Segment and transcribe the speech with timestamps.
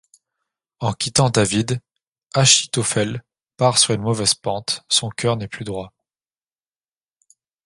[0.79, 1.79] En quittant David,
[2.33, 3.23] Achitophel
[3.55, 5.93] part sur une mauvaise pente, son cœur n'est plus droit.